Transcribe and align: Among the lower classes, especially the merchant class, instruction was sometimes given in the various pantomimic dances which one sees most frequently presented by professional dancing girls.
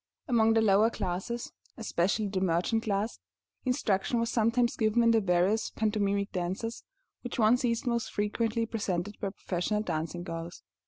Among 0.27 0.53
the 0.55 0.63
lower 0.63 0.89
classes, 0.89 1.51
especially 1.77 2.27
the 2.27 2.41
merchant 2.41 2.81
class, 2.85 3.19
instruction 3.65 4.19
was 4.19 4.31
sometimes 4.31 4.75
given 4.75 5.03
in 5.03 5.11
the 5.11 5.21
various 5.21 5.69
pantomimic 5.69 6.31
dances 6.31 6.83
which 7.21 7.37
one 7.37 7.55
sees 7.55 7.85
most 7.85 8.11
frequently 8.11 8.65
presented 8.65 9.19
by 9.19 9.29
professional 9.29 9.83
dancing 9.83 10.23
girls. 10.23 10.63